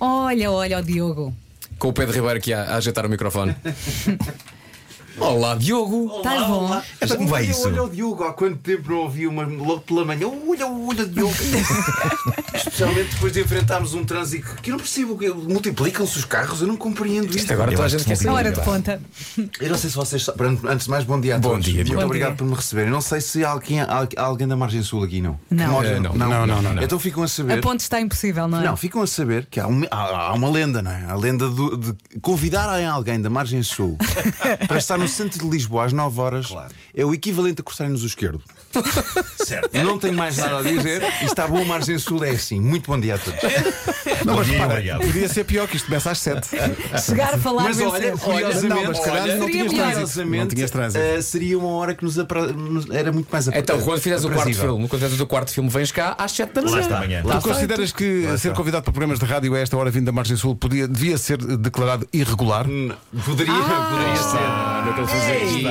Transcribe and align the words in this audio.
Olha, 0.00 0.50
olha 0.50 0.78
o 0.78 0.82
Diogo. 0.82 1.34
Com 1.78 1.88
o 1.88 1.92
Pedro 1.92 2.14
Ribeiro 2.14 2.38
aqui 2.38 2.52
a, 2.52 2.62
a 2.62 2.76
ajeitar 2.76 3.06
o 3.06 3.08
microfone. 3.08 3.54
Olá, 5.20 5.54
Diogo. 5.56 6.16
Estás 6.18 6.46
bom? 6.46 6.80
Então, 7.02 7.16
como 7.16 7.28
vai 7.28 7.42
Olha, 7.42 7.50
isso? 7.50 7.66
Olha 7.66 7.82
o 7.82 7.90
Diogo, 7.90 8.24
há 8.24 8.32
quanto 8.32 8.56
tempo 8.58 8.90
não 8.90 8.98
ouvi 8.98 9.26
uma 9.26 9.42
logo 9.44 9.80
pela 9.80 10.04
manhã? 10.04 10.28
Olha, 10.28 10.66
olha 10.66 11.02
o 11.04 11.08
Diogo. 11.08 11.34
Especialmente 12.54 13.10
depois 13.14 13.32
de 13.32 13.40
enfrentarmos 13.40 13.94
um 13.94 14.04
trânsito 14.04 14.46
que 14.62 14.70
eu 14.70 14.72
não 14.72 14.78
percebo. 14.78 15.16
que 15.18 15.28
Multiplicam-se 15.28 16.18
os 16.18 16.24
carros, 16.24 16.60
eu 16.60 16.66
não 16.66 16.76
compreendo 16.76 17.36
isto. 17.36 17.52
Agora 17.52 17.70
Eu 17.72 17.76
toda 17.76 17.86
a 17.86 17.88
gente 17.88 18.02
que 18.02 18.08
quer 18.08 18.16
saber. 18.16 18.30
Hora 18.30 18.52
de 18.52 18.60
ponta. 18.60 19.00
Eu 19.60 19.70
não 19.70 19.78
sei 19.78 19.90
se 19.90 19.96
vocês. 19.96 20.24
sa- 20.24 20.32
Pronto, 20.32 20.66
Antes 20.68 20.84
de 20.84 20.90
mais, 20.90 21.04
bom 21.04 21.20
dia 21.20 21.36
a 21.36 21.38
Bom 21.38 21.50
todos. 21.50 21.64
dia, 21.64 21.74
Muito 21.74 21.86
Diogo. 21.86 22.00
Bom 22.02 22.06
obrigado 22.06 22.28
dia. 22.30 22.36
por 22.38 22.44
me 22.46 22.54
receberem. 22.54 22.90
Não 22.90 23.00
sei 23.00 23.20
se 23.20 23.44
há 23.44 23.50
alguém, 23.50 23.80
há 23.80 24.06
alguém 24.18 24.46
da 24.46 24.56
Margem 24.56 24.82
Sul 24.82 25.02
aqui, 25.02 25.20
não. 25.20 25.38
Não. 25.50 25.82
Eh, 25.82 25.98
não. 26.00 26.14
Não, 26.14 26.28
não, 26.28 26.46
não, 26.62 26.74
não. 26.74 26.82
Então 26.82 26.98
ficam 26.98 27.22
a 27.22 27.26
A 27.26 27.28
saber. 27.28 27.60
ponte 27.60 27.80
está 27.80 28.00
impossível, 28.00 28.46
não 28.48 28.60
é? 28.60 28.64
Não, 28.64 28.76
ficam 28.76 29.02
a 29.02 29.06
saber 29.06 29.46
que 29.50 29.58
há, 29.60 29.66
um- 29.66 29.84
há- 29.90 30.28
há 30.28 30.32
uma 30.34 30.48
lenda, 30.50 30.80
não 30.82 30.90
é? 30.90 31.04
A 31.08 31.14
lenda 31.16 31.48
do- 31.48 31.76
de 31.76 31.94
convidarem 32.20 32.86
alguém 32.86 33.20
da 33.20 33.28
margem 33.30 33.62
sul 33.62 33.96
para 34.68 34.78
estar 34.78 34.96
no 34.98 35.07
centro 35.08 35.38
de 35.38 35.48
Lisboa 35.48 35.84
às 35.84 35.92
9 35.92 36.20
horas 36.20 36.46
é 36.94 37.04
o 37.04 37.12
equivalente 37.14 37.60
a 37.60 37.64
cortarem-nos 37.64 38.02
o 38.02 38.06
esquerdo. 38.06 38.40
Certo. 39.44 39.70
Não 39.82 39.98
tenho 39.98 40.14
mais 40.14 40.36
nada 40.36 40.58
a 40.58 40.62
dizer. 40.62 41.02
E 41.22 41.24
está 41.24 41.46
bom, 41.46 41.64
margem 41.64 41.98
sul 41.98 42.22
é 42.24 42.30
assim. 42.30 42.60
Muito 42.60 42.86
bom 42.90 42.98
dia 43.00 43.14
a 43.14 43.18
todos. 43.18 43.40
Não, 44.24 44.36
mas 44.36 44.46
dia, 44.46 44.54
repara, 44.58 44.74
obrigado. 44.74 45.00
podia 45.00 45.28
ser 45.28 45.44
pior 45.44 45.66
que 45.68 45.76
isto 45.76 45.86
começa 45.86 46.10
às 46.10 46.18
7. 46.18 46.48
Chegar 47.04 47.34
a 47.34 47.38
falar 47.38 47.62
Mas 47.64 47.80
olha, 47.80 48.16
curiosamente, 48.16 48.68
Não, 48.68 48.84
mas 48.88 48.98
se 48.98 49.04
calhar 49.04 49.22
olha, 49.24 49.36
não 49.36 49.46
tinhas 49.46 49.68
Seria 49.68 49.68
trânsito. 49.68 49.76
Não 49.78 49.92
curiosamente, 49.92 50.54
tinhas 50.54 50.70
trânsito. 50.70 51.04
eh, 51.04 51.22
seria 51.22 51.58
uma 51.58 51.68
hora 51.70 51.94
que 51.94 52.04
nos, 52.04 52.18
apra- 52.18 52.46
nos- 52.52 52.90
era 52.90 53.10
muito 53.12 53.28
mais 53.30 53.48
apra- 53.48 53.60
Então, 53.60 53.80
quando 53.80 54.00
fizeres 54.00 54.24
o 54.24 54.28
quarto 54.28 54.40
aprazível. 54.40 54.68
filme, 54.70 54.88
quando 54.88 55.00
fizeres 55.02 55.20
o 55.20 55.26
quarto 55.26 55.50
filme, 55.52 55.70
vens 55.70 55.92
cá 55.92 56.14
às 56.18 56.32
7 56.32 56.52
da 56.52 56.60
Lá 56.60 56.70
manhã. 56.70 56.80
está 56.82 56.96
amanhã. 56.96 57.22
Tu 57.22 57.40
consideras 57.48 57.92
que 57.92 58.38
ser 58.38 58.52
convidado 58.52 58.84
para 58.84 58.92
programas 58.92 59.18
de 59.18 59.24
rádio 59.24 59.54
a 59.54 59.58
esta 59.58 59.76
hora 59.76 59.90
vindo 59.90 60.04
da 60.06 60.12
Margem 60.12 60.36
Sul 60.36 60.54
podia, 60.56 60.86
devia 60.86 61.16
ser 61.16 61.38
declarado 61.38 62.06
irregular? 62.12 62.66
Hum, 62.68 62.90
Poderia, 63.24 63.52
poderia 63.54 64.16
ser. 64.16 64.87
Ah, 64.88 64.96
não 64.96 65.04
estou 65.04 65.04
a 65.04 65.08
fazer 65.08 65.44
isto. 65.44 65.68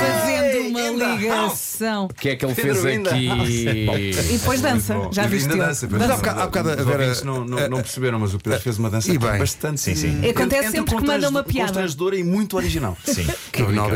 Fazendo 0.00 0.68
uma 0.68 1.06
ligação. 1.16 2.04
O 2.06 2.14
que 2.14 2.28
é 2.30 2.36
que 2.36 2.44
ele 2.44 2.54
fez 2.54 2.84
aqui? 2.84 3.28
E 4.28 4.38
depois 4.38 4.60
dança. 4.60 4.94
Bom, 4.94 5.12
Já 5.12 5.24
e 5.24 5.28
viste? 5.28 5.50
ainda 5.50 5.66
dança, 5.66 5.86
pois 5.88 6.00
Mas 6.02 6.10
há 6.10 6.16
bocado- 6.16 6.40
há 6.40 6.44
bocado 6.46 6.70
a 6.70 6.72
Os 6.76 6.84
Vera- 6.84 6.98
ouvintes 7.02 7.22
não, 7.22 7.44
não, 7.44 7.68
não 7.68 7.78
perceberam, 7.78 8.18
mas 8.18 8.34
o 8.34 8.38
Pedro 8.38 8.60
fez 8.60 8.78
uma 8.78 8.90
dança 8.90 9.10
E 9.12 9.18
bem. 9.18 9.38
bastante. 9.38 9.80
Sim, 9.80 9.94
sim. 9.94 10.28
Acontece 10.28 10.70
sempre 10.72 10.94
que 10.96 11.04
manda 11.04 11.28
uma 11.28 11.42
piada. 11.42 11.68
Constrangedora 11.68 12.16
e 12.16 12.24
muito 12.24 12.56
original. 12.56 12.96
Sim. 13.04 13.26
Que. 13.52 13.62
Atenção, 13.62 13.86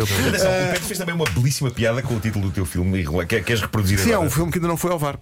o 0.51 0.67
Pedro 0.73 0.83
fez 0.87 0.99
também 0.99 1.15
uma 1.15 1.25
belíssima 1.27 1.71
piada 1.71 2.03
com 2.03 2.15
o 2.15 2.21
título 2.21 2.47
do 2.47 2.51
teu 2.53 2.65
filme. 2.65 3.01
e 3.03 3.27
Quer- 3.27 3.45
Queres 3.45 3.61
reproduzir 3.63 3.99
Sim, 3.99 4.11
é 4.11 4.15
agora? 4.15 4.29
um 4.29 4.31
filme 4.31 4.51
que 4.53 4.59
ainda 4.59 4.69
não 4.69 4.77
foi 4.77 4.91
ao 4.91 4.99
VAR. 4.99 5.19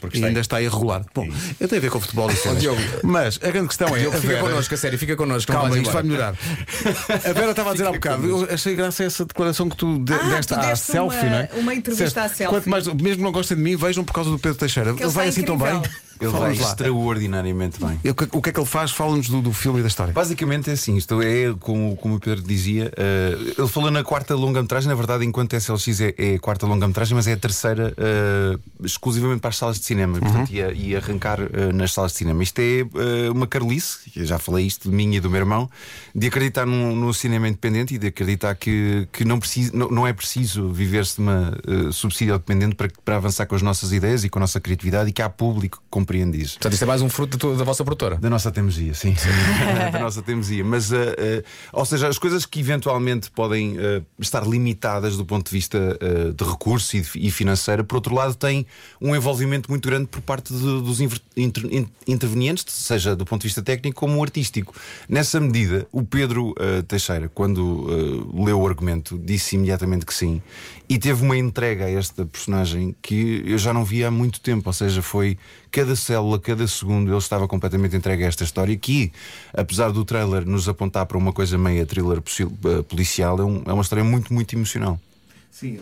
Porque 0.00 0.16
E 0.16 0.18
está 0.18 0.26
ainda 0.26 0.38
aí. 0.38 0.42
está 0.42 0.60
irregular. 0.60 1.02
Bom, 1.14 1.28
eu 1.60 1.68
tenho 1.68 1.80
a 1.80 1.82
ver 1.82 1.90
com 1.90 2.00
futebol 2.00 2.30
e 2.30 2.34
cenas. 2.36 2.62
Mas 3.04 3.38
a 3.42 3.50
grande 3.50 3.68
questão 3.68 3.88
é. 3.94 4.00
Diogo, 4.00 4.16
a 4.16 4.20
fica 4.20 4.32
Vera- 4.34 4.42
connosco, 4.48 4.74
a 4.74 4.76
sério, 4.76 4.98
fica 4.98 5.16
connosco. 5.16 5.52
Calma, 5.52 5.78
isto 5.78 5.92
vai 5.92 6.02
melhorar. 6.02 6.34
A 7.24 7.32
Vera 7.32 7.50
estava 7.50 7.70
a 7.70 7.72
dizer 7.72 7.86
há 7.86 7.92
bocado, 7.92 8.26
eu 8.26 8.48
achei 8.50 8.74
graça 8.74 9.04
essa 9.04 9.24
declaração 9.24 9.68
que 9.68 9.76
tu 9.76 9.98
de, 10.00 10.12
Ah, 10.14 10.18
deste 10.36 10.54
tu 10.54 10.58
à 10.60 10.74
selfie, 10.74 11.16
uma- 11.18 11.30
não 11.30 11.36
é? 11.36 11.48
uma 11.54 11.74
entrevista 11.74 12.04
Disseste, 12.04 12.18
à 12.18 12.28
selfie. 12.28 12.54
Quanto 12.54 12.68
mais, 12.70 12.86
mesmo 12.86 13.16
que 13.16 13.22
não 13.22 13.32
gostem 13.32 13.56
de 13.56 13.62
mim, 13.62 13.76
vejam 13.76 14.02
por 14.04 14.12
causa 14.12 14.30
do 14.30 14.38
Pedro 14.38 14.58
Teixeira. 14.58 14.90
ele 14.90 15.00
Ele 15.02 15.10
vai 15.10 15.28
assim 15.28 15.42
tão 15.42 15.56
bem. 15.58 15.80
Ele 16.22 16.32
vai 16.32 16.52
extraordinariamente 16.52 17.78
bem. 17.84 17.98
O 18.32 18.40
que, 18.40 18.50
é 18.50 18.52
que 18.52 18.60
ele 18.60 18.66
faz? 18.66 18.90
Fala-nos 18.92 19.28
do, 19.28 19.42
do 19.42 19.52
filme 19.52 19.80
e 19.80 19.82
da 19.82 19.88
história. 19.88 20.12
Basicamente 20.12 20.70
é 20.70 20.74
assim, 20.74 20.96
isto 20.96 21.20
é 21.22 21.52
como, 21.58 21.96
como 21.96 22.16
o 22.16 22.20
Pedro 22.20 22.42
dizia. 22.42 22.92
eh, 22.96 23.54
ele 23.58 23.68
falou 23.68 23.90
na 23.90 24.04
quarta 24.04 24.34
longa-metragem, 24.34 24.88
na 24.88 24.94
verdade, 24.94 25.24
enquanto 25.24 25.54
SLX 25.54 26.00
é, 26.00 26.14
é 26.16 26.34
a 26.34 26.38
quarta 26.38 26.66
longa-metragem, 26.66 27.14
mas 27.14 27.26
é 27.26 27.32
a 27.32 27.36
terceira 27.36 27.94
eh, 27.96 28.58
exclusivamente 28.84 29.40
para 29.40 29.50
as 29.50 29.56
salas 29.56 29.78
de 29.78 29.84
cinema. 29.84 30.18
Portanto, 30.18 30.50
ia, 30.50 30.72
ia 30.72 30.98
arrancar 30.98 31.40
eh, 31.40 31.72
nas 31.72 31.92
salas 31.92 32.12
de 32.12 32.18
cinema. 32.18 32.42
Isto 32.42 32.60
é 32.60 32.82
uma 33.30 33.46
carolice, 33.46 33.98
eu 34.14 34.24
já 34.24 34.38
falei 34.38 34.66
isto 34.66 34.88
de 34.90 34.94
mim 34.94 35.14
e 35.14 35.20
do 35.20 35.30
meu 35.30 35.40
irmão, 35.40 35.68
de 36.14 36.26
acreditar 36.26 36.66
no, 36.66 36.94
no 36.94 37.12
cinema 37.12 37.48
independente 37.48 37.94
e 37.94 37.98
de 37.98 38.06
acreditar 38.08 38.54
que, 38.54 39.08
que 39.12 39.24
não, 39.24 39.38
preciso, 39.38 39.76
não, 39.76 39.88
não 39.88 40.06
é 40.06 40.12
preciso 40.12 40.68
viver-se 40.68 41.16
de 41.16 41.22
uma 41.22 41.56
subsídio 41.92 42.34
dependente 42.38 42.74
para, 42.74 42.88
para 43.04 43.16
avançar 43.16 43.46
com 43.46 43.54
as 43.54 43.62
nossas 43.62 43.92
ideias 43.92 44.24
e 44.24 44.28
com 44.28 44.38
a 44.38 44.40
nossa 44.40 44.60
criatividade 44.60 45.10
e 45.10 45.12
que 45.12 45.22
há 45.22 45.28
público 45.28 45.78
que 45.78 45.84
compreende 46.12 46.40
isso. 46.42 46.54
Portanto, 46.54 46.72
isto 46.74 46.82
é 46.82 46.86
mais 46.86 47.00
um 47.02 47.08
fruto 47.08 47.36
da, 47.36 47.40
tua- 47.40 47.56
da 47.56 47.64
vossa 47.64 47.82
produtora. 47.84 48.16
Da 48.16 48.28
nossa 48.28 48.50
teimosia, 48.50 48.92
sim. 48.94 49.14
da 49.92 49.98
nossa 49.98 50.20
teimosia. 50.22 50.62
Mas, 50.62 50.92
eh, 50.92 51.14
eh, 51.18 51.44
ou 51.72 51.84
seja, 51.86 52.08
as 52.08 52.18
coisas 52.18 52.44
que 52.44 52.60
eventualmente 52.60 53.30
podem 53.30 53.76
eh, 53.78 54.02
estar 54.18 54.46
limitadas 54.46 55.16
do 55.16 55.24
ponto 55.24 55.46
de 55.48 55.52
vista 55.52 55.98
de 56.36 56.44
recurso 56.44 56.96
e, 56.96 57.00
de- 57.00 57.10
e 57.14 57.30
financeiro, 57.30 57.84
por 57.84 57.96
outro 57.96 58.14
lado, 58.14 58.34
têm 58.34 58.66
um 59.00 59.16
envolvimento 59.16 59.70
muito 59.70 59.88
grande 59.88 60.06
por 60.06 60.20
parte 60.20 60.52
de- 60.52 60.60
dos 60.60 61.00
inter- 61.00 61.20
in- 61.36 61.86
intervenientes, 62.06 62.64
seja 62.68 63.16
do 63.16 63.24
ponto 63.24 63.42
de 63.42 63.48
vista 63.48 63.62
técnico 63.62 64.00
como 64.00 64.22
artístico. 64.22 64.74
Nessa 65.08 65.40
medida, 65.40 65.86
o 65.90 66.02
Pedro 66.02 66.54
Teixeira, 66.86 67.28
quando 67.28 67.86
leu 68.44 68.60
o 68.60 68.66
argumento, 68.66 69.18
disse 69.18 69.56
imediatamente 69.56 70.04
que 70.04 70.12
sim 70.14 70.42
e 70.88 70.98
teve 70.98 71.22
uma 71.24 71.36
entrega 71.36 71.86
a 71.86 71.90
esta 71.90 72.26
personagem 72.26 72.94
que 73.00 73.42
eu 73.46 73.56
já 73.56 73.72
não 73.72 73.84
via 73.84 74.08
há 74.08 74.10
muito 74.10 74.40
tempo. 74.40 74.68
Ou 74.68 74.72
seja, 74.72 75.00
foi 75.00 75.38
cada 75.70 75.96
célula, 76.02 76.38
cada 76.38 76.66
segundo, 76.66 77.10
ele 77.10 77.18
estava 77.18 77.46
completamente 77.48 77.96
entregue 77.96 78.24
a 78.24 78.26
esta 78.26 78.44
história. 78.44 78.76
Que, 78.76 79.12
apesar 79.54 79.90
do 79.92 80.04
trailer 80.04 80.44
nos 80.46 80.68
apontar 80.68 81.06
para 81.06 81.16
uma 81.16 81.32
coisa 81.32 81.56
meia 81.56 81.86
thriller 81.86 82.18
eh, 82.18 82.82
policial, 82.82 83.38
é, 83.38 83.44
um- 83.44 83.62
é 83.66 83.72
uma 83.72 83.82
história 83.82 84.04
muito, 84.04 84.32
muito 84.34 84.54
emocional. 84.54 85.00
Sim, 85.50 85.78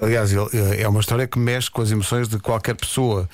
aliás, 0.00 0.32
ele- 0.32 0.48
eh, 0.52 0.82
é 0.82 0.88
uma 0.88 1.00
história 1.00 1.26
que 1.26 1.38
mexe 1.38 1.70
com 1.70 1.82
as 1.82 1.90
emoções 1.90 2.28
de 2.28 2.38
qualquer 2.38 2.74
pessoa. 2.74 3.28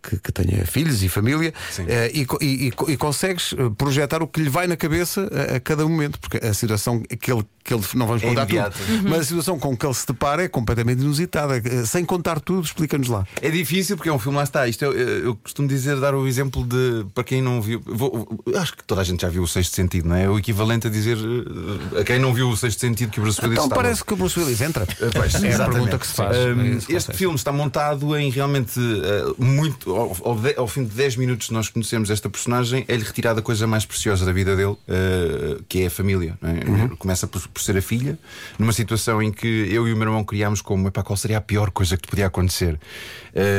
Que, 0.00 0.16
que 0.16 0.30
tenha 0.30 0.64
filhos 0.64 1.02
e 1.02 1.08
família 1.08 1.52
eh, 1.88 2.10
e, 2.14 2.24
e- 2.40 2.68
e- 2.68 2.92
e 2.92 2.96
consegues 2.96 3.52
eh, 3.52 3.56
projetar 3.76 4.22
o 4.22 4.28
que 4.28 4.40
lhe 4.40 4.48
vai 4.48 4.68
na 4.68 4.76
cabeça 4.76 5.28
a, 5.52 5.56
a 5.56 5.60
cada 5.60 5.86
momento, 5.86 6.20
porque 6.20 6.38
a 6.38 6.54
situação 6.54 7.02
que 7.20 7.32
ele, 7.32 7.44
que 7.68 7.74
ele 7.74 7.82
não 7.94 8.06
vamos 8.06 8.22
É 8.22 8.26
contar 8.28 8.44
imediata. 8.44 8.78
tudo, 8.78 9.08
mas 9.10 9.20
a 9.20 9.24
situação 9.24 9.58
com 9.58 9.76
que 9.76 9.84
ele 9.84 9.92
se 9.92 10.06
depara 10.06 10.42
é 10.42 10.48
completamente 10.48 11.02
inusitada. 11.02 11.58
Eh, 11.58 11.84
Sem 11.84 12.02
contar 12.04 12.40
tudo, 12.40 12.64
explica-nos 12.64 13.08
lá. 13.08 13.26
É 13.42 13.50
difícil 13.50 13.94
porque 13.96 14.08
é 14.08 14.12
um 14.12 14.18
filme, 14.18 14.38
lá 14.38 14.44
está. 14.44 14.66
Isto 14.66 14.86
é- 14.86 14.88
eu, 14.88 14.92
eu 14.98 15.36
costumo 15.36 15.68
dizer, 15.68 16.00
dar 16.00 16.14
o 16.14 16.26
exemplo 16.26 16.64
de, 16.64 17.04
para 17.14 17.22
quem 17.24 17.42
não 17.42 17.60
viu, 17.60 17.82
vou- 17.84 18.26
acho 18.56 18.74
que 18.74 18.82
toda 18.84 19.02
a 19.02 19.04
gente 19.04 19.20
já 19.20 19.28
viu 19.28 19.42
o 19.42 19.46
Sexto 19.46 19.76
Sentido, 19.76 20.08
não 20.08 20.16
é? 20.16 20.24
É 20.24 20.28
o 20.30 20.38
equivalente 20.38 20.86
a 20.86 20.90
dizer 20.90 21.18
eh, 21.18 22.00
a 22.00 22.04
quem 22.04 22.18
não 22.18 22.32
viu 22.32 22.48
o 22.48 22.56
Sexto 22.56 22.80
Sentido 22.80 23.10
que 23.10 23.20
o 23.20 23.22
Bruce 23.22 23.38
Willis 23.40 23.54
Então 23.58 23.64
está 23.66 23.76
parece 23.76 24.02
que 24.04 24.12
o 24.14 24.16
Bruce 24.16 24.38
Willis 24.40 24.60
entra. 24.62 24.84
Eh, 25.00 25.10
pois, 25.12 25.34
é 25.42 25.54
a 25.54 25.68
pergunta 25.68 25.98
que 25.98 26.06
se 26.06 26.14
faz. 26.14 26.36
Um, 26.36 26.76
É 26.78 26.80
que 26.80 26.92
este 26.94 27.12
filme 27.12 27.36
está 27.36 27.52
montado 27.52 28.16
em 28.16 28.30
realmente 28.30 28.78
uh, 28.80 29.42
muito. 29.42 29.94
Ao, 29.94 30.16
ao 30.24 30.36
de- 30.38 30.54
ao 30.56 30.66
fim 30.66 30.84
de 30.84 30.90
10 30.94 31.16
minutos 31.16 31.50
nós 31.50 31.68
conhecemos 31.68 32.08
esta 32.10 32.28
personagem, 32.30 32.84
é-lhe 32.88 33.04
retirada 33.04 33.40
a 33.40 33.42
coisa 33.42 33.66
mais 33.66 33.84
preciosa 33.84 34.24
da 34.24 34.32
vida 34.32 34.56
dele, 34.56 34.70
uh, 34.72 35.62
que 35.68 35.82
é 35.82 35.86
a 35.86 35.90
família. 35.90 36.38
não 36.40 36.50
é? 36.50 36.64
Uhum. 36.64 36.96
Começa 36.96 37.26
por, 37.26 37.46
por 37.58 37.64
ser 37.64 37.76
a 37.76 37.82
filha, 37.82 38.18
numa 38.58 38.72
situação 38.72 39.20
em 39.20 39.32
que 39.32 39.68
eu 39.70 39.86
e 39.88 39.92
o 39.92 39.96
meu 39.96 40.08
irmão 40.08 40.24
criámos 40.24 40.62
como 40.62 40.88
epá, 40.88 41.02
qual 41.02 41.16
seria 41.16 41.38
a 41.38 41.40
pior 41.40 41.70
coisa 41.70 41.96
que 41.96 42.02
te 42.02 42.08
podia 42.08 42.26
acontecer. 42.26 42.78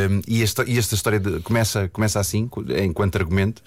Um, 0.10 0.22
e, 0.28 0.42
esta, 0.42 0.64
e 0.68 0.78
esta 0.78 0.96
história 0.96 1.20
de- 1.20 1.40
começa, 1.42 1.88
começa 1.90 2.20
assim, 2.20 2.50
enquanto 2.84 3.18
argumento. 3.18 3.62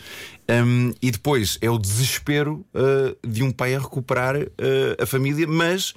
Um, 0.48 0.92
e 1.00 1.10
depois 1.10 1.58
é 1.60 1.70
o 1.70 1.78
desespero 1.78 2.64
uh, 2.74 3.16
de 3.26 3.42
um 3.42 3.50
pai 3.50 3.74
a 3.74 3.78
recuperar 3.78 4.36
uh, 4.36 4.48
a 5.00 5.06
família, 5.06 5.46
mas 5.46 5.94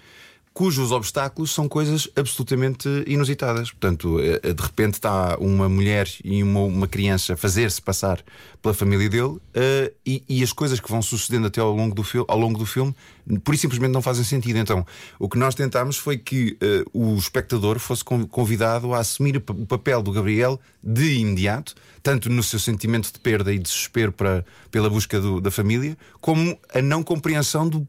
cujos 0.56 0.94
obstáculos 0.94 1.54
são 1.54 1.68
coisas 1.68 2.08
absolutamente 2.16 2.88
inusitadas. 3.06 3.72
Portanto, 3.72 4.22
eh, 4.22 4.54
de 4.54 4.64
repente 4.64 4.94
está 4.94 5.36
uma 5.38 5.68
mulher 5.68 6.08
e 6.24 6.42
uma, 6.42 6.62
uma 6.62 6.88
criança 6.88 7.34
a 7.34 7.38
fazer-se 7.38 7.82
passar 7.82 8.24
pela 8.62 8.74
família 8.74 9.10
dele 9.10 9.38
eh, 9.54 9.92
e, 10.06 10.24
e 10.30 10.42
as 10.42 10.54
coisas 10.54 10.80
que 10.80 10.90
vão 10.90 11.02
sucedendo 11.02 11.48
até 11.48 11.60
ao 11.60 11.76
longo, 11.76 11.94
do 11.94 12.04
fil- 12.04 12.24
ao 12.30 12.40
longo 12.40 12.58
do 12.58 12.66
filme, 12.66 12.96
por 13.44 13.58
simplesmente 13.58 13.92
não 13.92 14.02
fazem 14.02 14.24
sentido. 14.24 14.58
Então, 14.58 14.86
o 15.20 15.28
que 15.28 15.38
nós 15.38 15.56
tentámos 15.56 15.98
foi 15.98 16.18
que 16.18 16.56
eh, 16.62 16.86
o 16.94 17.16
espectador 17.18 17.78
fosse 17.78 18.06
con- 18.06 18.26
convidado 18.26 18.94
a 18.94 19.00
assumir 19.00 19.36
o 19.36 19.66
papel 19.66 20.02
do 20.02 20.14
Gabriel 20.14 20.58
de 20.82 21.18
imediato, 21.20 21.76
tanto 22.02 22.30
no 22.30 22.42
seu 22.42 22.60
sentimento 22.60 23.12
de 23.12 23.20
perda 23.20 23.52
e 23.54 23.60
desespero 23.60 24.14
para, 24.14 24.46
pela 24.72 24.90
busca 24.90 25.20
do- 25.20 25.42
da 25.42 25.52
família, 25.52 25.98
como 26.22 26.58
a 26.74 26.81
não 26.81 27.04
compreensão 27.04 27.68
do 27.68 27.86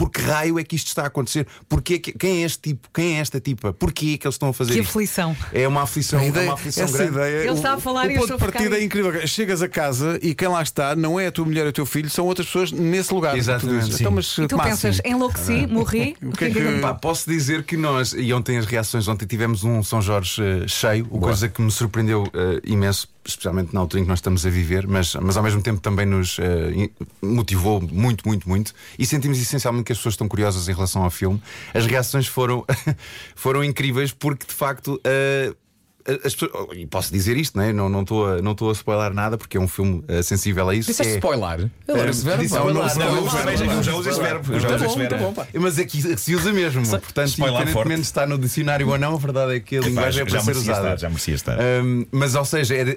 por 0.00 0.08
que 0.10 0.22
raio 0.22 0.58
é 0.58 0.64
que 0.64 0.74
isto 0.74 0.86
está 0.86 1.02
a 1.02 1.06
acontecer? 1.08 1.46
Porquê 1.68 1.98
que- 1.98 2.12
quem 2.12 2.42
é 2.42 2.46
este 2.46 2.58
tipo? 2.70 2.88
Quem 2.94 3.18
é 3.18 3.20
esta 3.20 3.38
tipa? 3.38 3.70
Porquê 3.74 4.12
é 4.14 4.16
que 4.16 4.26
eles 4.26 4.34
estão 4.36 4.48
a 4.48 4.52
fazer 4.54 4.72
Que 4.72 4.78
isto? 4.80 4.88
aflição. 4.88 5.36
É 5.52 5.68
uma 5.68 5.82
aflição, 5.82 6.18
A 6.18 6.24
é 6.24 6.28
ideia- 6.28 6.46
uma 6.46 6.54
aflição 6.54 6.84
essa 6.84 6.96
grande. 6.96 7.12
ideia, 7.12 7.36
Ele 7.40 7.50
o- 7.50 7.54
está 7.54 7.74
a 7.74 7.78
falar 7.78 8.06
o 8.06 8.10
e 8.10 8.14
eu 8.14 8.20
ponto 8.20 8.24
estou 8.32 8.36
de 8.38 8.42
a 8.42 8.46
ficar 8.46 8.58
partida 8.60 8.76
é 8.76 8.78
aí. 8.78 8.84
incrível. 8.86 9.26
Chegas 9.28 9.60
a 9.60 9.68
casa 9.68 10.18
e 10.22 10.34
quem 10.34 10.48
lá 10.48 10.62
está 10.62 10.96
não 10.96 11.20
é 11.20 11.26
a 11.26 11.30
tua 11.32 11.44
mulher 11.44 11.66
e 11.66 11.68
o 11.68 11.72
teu 11.74 11.84
filho, 11.84 12.08
são 12.08 12.24
outras 12.24 12.46
pessoas 12.46 12.72
nesse 12.72 13.12
lugar. 13.12 13.36
Exatamente, 13.36 13.76
Tu 13.76 13.80
dizes, 13.80 13.94
sim. 13.96 14.02
Então, 14.04 14.12
mas 14.12 14.38
E 14.38 14.46
tu 14.48 14.56
como 14.56 14.62
pensas, 14.70 15.00
enlouqueci, 15.04 15.66
morri. 15.66 16.16
O 16.22 16.32
que 16.32 16.44
é 16.46 16.50
que- 16.50 16.80
Pá, 16.80 16.94
posso 16.94 17.28
dizer 17.28 17.62
que 17.64 17.76
nós, 17.76 18.14
e 18.16 18.32
ontem 18.32 18.56
as 18.56 18.64
reações, 18.64 19.06
ontem 19.06 19.26
tivemos 19.26 19.64
um 19.64 19.82
São 19.82 20.00
Jorge 20.00 20.42
eh, 20.42 20.66
cheio, 20.66 21.06
o 21.10 21.18
coisa 21.20 21.46
que 21.46 21.60
me 21.60 21.70
surpreendeu 21.70 22.24
eh, 22.32 22.60
imenso, 22.64 23.06
especialmente 23.24 23.72
na 23.74 23.80
altura 23.80 24.00
em 24.00 24.04
que 24.04 24.08
nós 24.08 24.18
estamos 24.18 24.44
a 24.46 24.50
viver, 24.50 24.86
mas, 24.88 25.14
mas 25.16 25.36
ao 25.36 25.42
mesmo 25.42 25.62
tempo 25.62 25.80
também 25.80 26.06
nos 26.06 26.38
in- 26.74 26.90
motivou 27.22 27.80
muito, 27.80 28.26
muito, 28.26 28.48
muito. 28.48 28.72
E 28.98 29.04
sentimos 29.06 29.40
essencialmente 29.40 29.84
que 29.84 29.92
as 29.92 29.98
pessoas 29.98 30.14
estão 30.14 30.26
curiosas 30.28 30.68
em 30.68 30.72
relação 30.72 31.02
ao 31.04 31.10
filme. 31.10 31.40
As 31.74 31.86
reações 31.86 32.26
foram, 32.26 32.64
foram 33.36 33.62
incríveis 33.64 34.12
porque 34.12 34.46
de 34.46 34.54
facto. 34.54 35.00
eh, 35.04 35.54
as 36.24 36.34
pessoas- 36.34 36.52
e 36.76 36.86
posso 36.86 37.12
dizer 37.12 37.36
isto, 37.36 37.56
né? 37.58 37.72
não 37.72 37.88
não 37.88 38.02
estou 38.02 38.26
a, 38.26 38.42
não 38.42 38.52
a 38.68 38.72
spoiler 38.72 39.12
nada 39.12 39.36
porque 39.38 39.56
é 39.56 39.60
um 39.60 39.68
filme 39.68 40.02
eh, 40.08 40.22
sensível 40.22 40.68
a 40.68 40.74
isso. 40.74 40.90
Disseste 40.90 41.12
é, 41.12 41.16
spoiler? 41.16 41.70
Agora 41.88 42.10
esse 42.10 42.24
verbo, 42.24 42.42
disse 42.42 42.54
pá. 42.54 42.60
spoiler. 42.60 42.82
Não, 42.82 42.94
Não, 42.94 43.04
não, 43.04 43.14
não, 43.14 43.22
não, 43.24 43.56
já- 43.56 43.64
não, 43.66 43.82
já 43.82 43.94
uso 43.94 44.08
esse 44.10 44.20
verbo, 44.20 44.58
já 44.60 44.68
Tá 44.68 44.74
uso 44.74 44.84
esse 44.86 45.08
tá 45.08 45.16
verbo. 45.16 45.46
Mas 45.60 45.78
aqui 45.78 46.18
se 46.18 46.34
usa 46.34 46.52
mesmo, 46.52 46.86
portanto, 46.86 47.32
independentemente 47.38 48.00
de 48.00 48.06
estar 48.06 48.26
no 48.26 48.38
dicionário 48.38 48.88
ou 48.88 48.98
não, 48.98 49.14
a 49.14 49.18
verdade 49.18 49.56
é 49.56 49.60
que 49.60 49.76
a 49.76 49.80
linguagem 49.80 50.22
é 50.22 50.24
para 50.24 50.40
ser 50.40 50.56
usada. 50.56 50.96
já 50.96 51.08
merecia 51.08 51.34
estar. 51.34 51.56
Mas, 52.10 52.34
ou 52.34 52.44
seja, 52.44 52.74
era- 52.74 52.96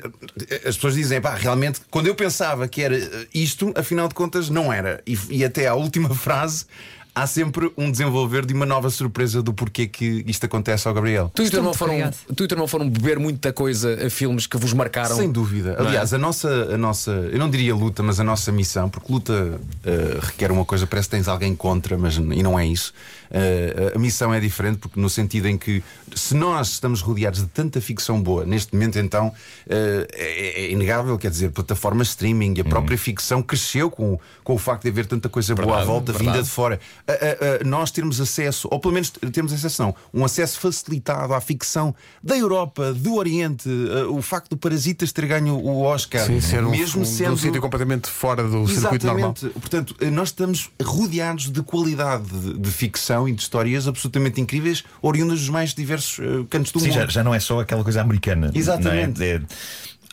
as 0.66 0.76
pessoas 0.76 0.96
dizem, 0.96 1.20
pá, 1.22 1.36
realmente, 1.36 1.82
quando 1.90 2.08
eu 2.08 2.16
pensava 2.16 2.68
que 2.68 2.82
era 2.82 2.96
eh, 2.98 3.28
isto, 3.34 3.72
afinal 3.76 4.08
de 4.08 4.14
contas, 4.16 4.50
não 4.50 4.72
era. 4.72 5.02
E 5.30 5.44
até 5.44 5.68
à 5.68 5.76
última 5.76 6.10
frase. 6.16 6.66
Há 7.15 7.27
sempre 7.27 7.71
um 7.77 7.92
desenvolver 7.92 8.44
de 8.44 8.54
uma 8.56 8.65
nova 8.65 8.89
surpresa 8.89 9.42
do 9.44 9.54
porquê 9.54 9.88
que 9.88 10.24
isto 10.25 10.45
acontece 10.45 10.88
ao 10.88 10.94
Gabriel. 10.95 11.31
Tu 11.36 11.44
e 11.44 11.48
o 11.48 11.50
teu 11.51 11.60
irmão 11.60 11.74
foram, 11.74 11.94
obrigado. 11.94 12.18
tu 12.36 12.44
e 12.44 12.45
o 12.45 12.48
teu 12.48 12.56
irmão 12.56 12.68
foram 12.68 12.89
beber 12.89 13.19
muita 13.19 13.54
coisa 13.54 14.07
a 14.07 14.10
filmes 14.10 14.48
que 14.48 14.57
vos 14.57 14.74
marcaram. 14.74 15.15
Sem 15.15 15.31
dúvida. 15.31 15.75
É? 15.77 15.81
Aliás, 15.81 16.12
a 16.13 16.18
nossa, 16.18 16.50
a 16.74 16.77
nossa, 16.77 17.12
eu 17.12 17.38
não 17.38 17.50
diria 17.50 17.75
luta, 17.75 18.01
mas 18.01 18.19
a 18.19 18.24
nossa 18.24 18.51
missão, 18.51 18.89
porque 18.89 19.13
luta 19.13 19.60
eh, 19.86 20.18
requer 20.21 20.51
uma 20.51 20.65
coisa, 20.65 20.88
parece 20.88 21.07
que 21.07 21.15
tens 21.15 21.27
alguém 21.27 21.56
contra, 21.56 21.98
mas 21.98 22.15
e 22.15 22.42
não 22.42 22.57
é 22.60 22.65
isso. 22.65 22.92
Eh, 23.30 23.94
a 23.95 24.00
missão 24.00 24.33
é 24.33 24.39
diferente, 24.39 24.80
porque 24.80 25.00
no 25.00 25.09
sentido 25.09 25.48
em 25.48 25.57
que 25.57 25.83
se 26.16 26.33
nós 26.36 26.69
estamos 26.69 27.01
rodeados 27.01 27.42
de 27.42 27.48
tanta 27.48 27.80
ficção 27.80 28.21
boa, 28.21 28.44
neste 28.45 28.74
momento 28.74 28.98
então 28.98 29.31
eh, 29.69 30.07
é, 30.13 30.62
é 30.66 30.71
inegável, 30.71 31.18
quer 31.18 31.30
dizer, 31.30 31.51
plataformas 31.51 32.09
streaming, 32.09 32.59
a 32.59 32.63
própria 32.63 32.98
ficção 32.98 33.42
cresceu 33.44 33.92
com, 33.92 34.19
com 34.44 34.54
o 34.56 34.57
facto 34.57 34.83
de 34.83 34.89
haver 34.89 35.06
tanta 35.06 35.30
coisa 35.30 35.54
boa 35.54 35.66
à 35.66 35.69
Verdade, 35.77 35.88
volta, 35.88 36.12
verdade. 36.12 36.31
vinda 36.31 36.44
de 36.44 36.50
fora. 36.50 36.80
A- 37.06 37.12
a- 37.12 37.16
a- 37.62 37.64
nós 37.66 37.92
termos 37.92 38.22
acesso, 38.22 38.68
ou 38.72 38.80
pelo 38.80 38.94
menos 38.94 39.12
temos 39.34 39.52
acesso, 39.52 39.82
não, 39.84 39.94
um 40.14 40.24
acesso 40.24 40.58
facilitado 40.60 41.34
à 41.34 41.42
ficção 41.42 41.94
da 42.24 42.38
Europa, 42.38 42.94
do 42.94 43.16
Oriente, 43.16 43.68
eh, 43.70 44.06
o 44.06 44.22
facto 44.22 44.52
do 44.52 44.58
Parasitas 44.58 45.12
ter 45.12 45.26
ganho 45.26 45.54
o 45.58 45.82
Oscar, 45.82 46.26
Sim, 46.26 46.40
ser 46.40 46.64
um, 46.64 46.72
mesmo 46.72 47.02
um, 47.02 47.06
sendo 47.06 47.34
um 47.34 47.38
sítio 47.38 47.60
completamente 47.60 48.10
fora 48.10 48.44
do 48.48 48.66
circuito 48.70 49.06
normal. 49.06 49.32
Exatamente. 49.36 49.60
Portanto, 49.60 49.96
eh, 50.00 50.10
nós 50.10 50.30
estamos 50.30 50.70
rodeados 50.82 51.50
de 51.52 51.62
qualidade 51.62 52.24
de, 52.30 52.58
de 52.58 52.72
ficção 52.72 53.28
e 53.28 53.34
de 53.34 53.42
histórias 53.42 53.86
absolutamente 53.86 54.40
incríveis, 54.40 54.84
oriundas 55.02 55.40
dos 55.40 55.50
mais 55.50 55.74
diversos 55.74 56.20
eh, 56.20 56.46
cantos 56.50 56.72
do 56.72 56.80
Sim, 56.80 56.88
mundo. 56.88 56.96
já, 56.96 57.06
já 57.08 57.24
não 57.24 57.36
é 57.36 57.40
só 57.42 57.60
aquela 57.60 57.84
coisa 57.84 58.00
americana. 58.00 58.50
Exatamente. 58.56 59.20
não 59.20 59.26
é? 59.26 59.30
É- 59.30 59.42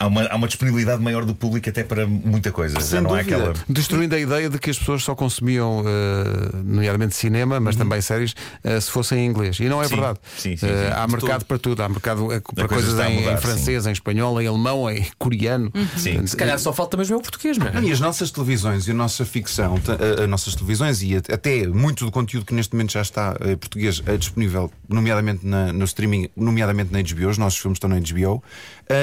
há, 0.01 0.07
uma, 0.07 0.23
há 0.27 0.35
uma 0.35 0.47
disponibilidade 0.47 1.01
maior 1.01 1.25
do 1.25 1.35
público 1.35 1.69
até 1.69 1.83
para 1.83 2.05
muita 2.07 2.51
coisa. 2.51 2.79
Sem 2.79 2.99
já 2.99 3.01
não 3.01 3.15
é 3.15 3.23
dúvida. 3.23 3.37
aquela. 3.37 3.53
Destruindo 3.69 4.15
a 4.15 4.19
ideia 4.19 4.49
de 4.49 4.57
que 4.59 4.69
as 4.69 4.77
pessoas 4.79 5.03
só 5.03 5.13
consumiam, 5.15 5.83
eh, 5.85 6.57
nomeadamente 6.63 7.15
cinema, 7.15 7.59
mas 7.59 7.75
também 7.75 8.01
séries, 8.01 8.33
eh, 8.63 8.79
se 8.79 8.89
fossem 8.91 9.19
em 9.19 9.25
inglês. 9.29 9.59
E 9.59 9.69
não 9.69 9.81
é 9.81 9.87
Sim, 9.87 9.95
verdade. 9.95 10.19
sim, 10.37 10.57
sim, 10.57 10.67
sim. 10.67 10.73
há 10.93 11.05
De 11.05 11.11
mercado 11.11 11.31
todo. 11.39 11.45
para 11.45 11.57
tudo. 11.59 11.83
Há 11.83 11.89
mercado 11.89 12.27
para 12.27 12.41
coisa 12.41 12.67
coisas 12.67 12.91
está 12.91 13.05
a 13.05 13.11
em, 13.11 13.19
mudar, 13.19 13.33
em 13.33 13.35
sim. 13.37 13.41
francês, 13.41 13.85
em 13.85 13.91
espanhol, 13.91 14.41
em 14.41 14.47
alemão, 14.47 14.89
em 14.89 15.05
coreano. 15.17 15.71
Sim. 15.97 16.11
Portanto, 16.11 16.27
Se 16.29 16.37
calhar 16.37 16.59
só 16.59 16.73
falta 16.73 16.97
mesmo 16.97 17.15
é 17.15 17.17
o 17.17 17.21
português, 17.21 17.57
não 17.57 17.67
é? 17.67 17.71
Não, 17.73 17.83
e 17.83 17.91
as 17.91 17.99
nossas 17.99 18.31
televisões 18.31 18.87
e 18.87 18.91
a 18.91 18.93
nossa 18.93 19.23
ficção, 19.25 19.75
as 20.21 20.27
nossas 20.29 20.55
televisões 20.55 21.01
e 21.01 21.15
até 21.15 21.67
muito 21.67 22.05
do 22.05 22.11
conteúdo 22.11 22.45
que 22.45 22.53
neste 22.53 22.73
momento 22.73 22.91
já 22.93 23.01
está 23.01 23.35
português 23.59 24.01
disponível, 24.19 24.71
nomeadamente 24.89 25.45
na- 25.45 25.71
no 25.71 25.85
streaming, 25.85 26.29
nomeadamente 26.35 26.91
na 26.91 26.99
HBO, 26.99 27.29
os 27.29 27.37
nossos 27.37 27.59
filmes 27.59 27.75
estão 27.77 27.89
na 27.89 27.97
HBO, 27.99 28.43